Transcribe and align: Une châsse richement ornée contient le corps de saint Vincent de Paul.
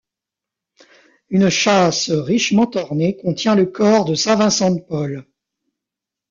Une 1.29 1.51
châsse 1.51 2.09
richement 2.09 2.71
ornée 2.75 3.17
contient 3.17 3.53
le 3.53 3.67
corps 3.67 4.03
de 4.05 4.15
saint 4.15 4.35
Vincent 4.35 4.71
de 4.71 4.81
Paul. 4.81 5.27